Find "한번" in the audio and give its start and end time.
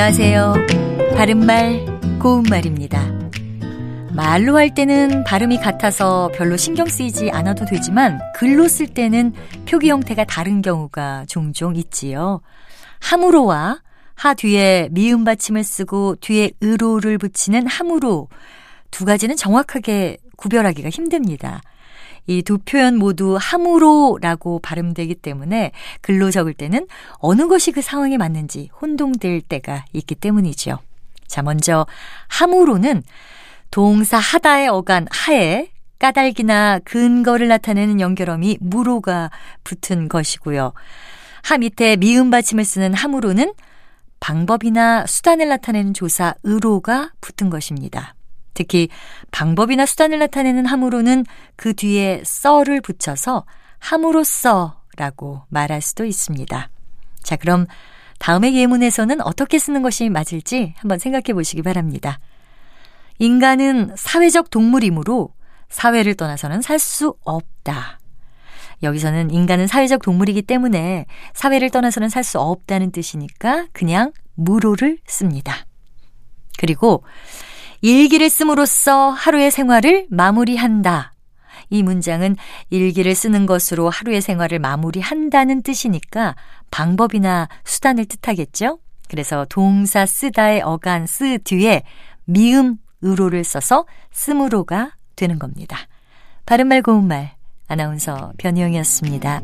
60.78-60.98